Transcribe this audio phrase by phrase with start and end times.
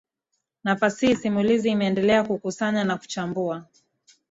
[0.63, 3.65] na fasihi simulizi Imeendelea kukusanya na kuchambua